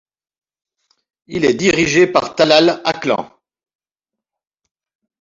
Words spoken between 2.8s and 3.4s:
Aklan.